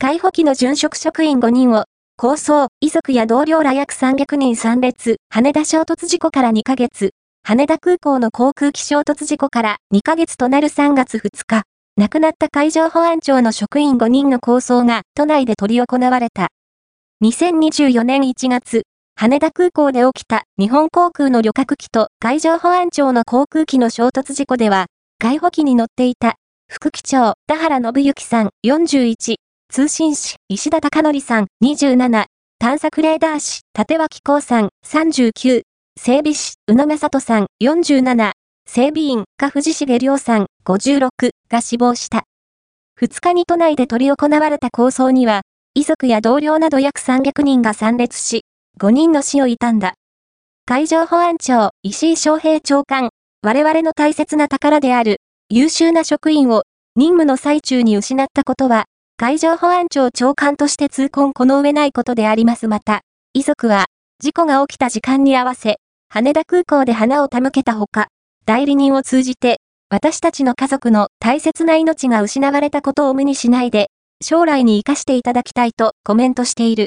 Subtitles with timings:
[0.00, 1.86] 海保機の殉職職員5人を、
[2.16, 7.10] 構想、遺族や同僚ら約300人参列、羽田衝突事故から2ヶ月、
[7.42, 11.64] 羽田空港の航空機衝突事故から2ヶ月となる3月2日、
[11.96, 16.46] 亡くなった海上保安庁の職員5人の構想が都内で取り行われた。
[17.24, 18.82] 2024年1月、
[19.16, 24.86] 羽田空港で起きた日本航空の旅客機と海上保安庁の航空機の衝突事故では、
[25.18, 26.36] 海保機に乗っていた
[26.68, 29.34] 副機長田原信之さん41、
[29.78, 32.24] 通信士石田貴則さん27、
[32.58, 35.62] 探索レーダー士立脇光さん39、
[35.96, 38.32] 整備士宇野正人さん47、
[38.66, 41.10] 整備員加藤重良さん56
[41.48, 42.24] が死亡した。
[43.00, 45.42] 2日に都内で取り行われた構想には、
[45.74, 48.46] 遺族や同僚など約300人が参列し、
[48.80, 49.94] 5人の死を悼んだ。
[50.66, 53.10] 海上保安庁、石井昌平長官、
[53.42, 55.18] 我々の大切な宝である、
[55.50, 56.64] 優秀な職員を、
[56.96, 58.86] 任務の最中に失ったことは、
[59.20, 63.00] 海上保安庁長官として痛恨この上ないことでありますまた、
[63.32, 63.86] 遺族は、
[64.20, 68.06] 事故が起きた時間に合わせ、羽田空港で花を手向けたほか、
[68.46, 69.58] 代理人を通じて、
[69.90, 73.88] 私たちの家族の大切な命が失われたことを無にしないで、
[74.22, 76.76] 将来に生かしていただきたいとコメントしている。